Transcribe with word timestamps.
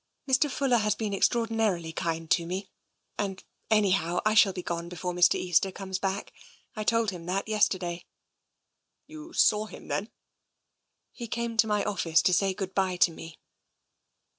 "Mr. 0.27 0.49
Fuller 0.49 0.77
has 0.79 0.95
been 0.95 1.13
extraordinarily 1.13 1.93
kind 1.93 2.31
to 2.31 2.47
me. 2.47 2.71
And, 3.19 3.43
anyhow, 3.69 4.19
I 4.25 4.33
shall 4.33 4.51
be 4.51 4.63
gone 4.63 4.89
before 4.89 5.13
Mr. 5.13 5.35
Easter 5.35 5.71
comes 5.71 5.99
back. 5.99 6.33
I 6.75 6.83
told 6.83 7.11
him 7.11 7.27
that 7.27 7.47
yesterday." 7.47 8.07
You 9.05 9.31
saw 9.33 9.67
him, 9.67 9.89
then?" 9.89 10.09
He 11.13 11.27
came 11.27 11.55
to 11.57 11.67
my 11.67 11.83
office 11.83 12.23
to 12.23 12.33
say 12.33 12.55
good 12.55 12.73
bye 12.73 12.97
to 12.97 13.11
me." 13.11 13.37